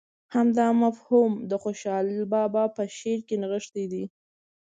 [0.35, 4.03] همدا مفهوم د خوشحال بابا په شعر کې نغښتی دی.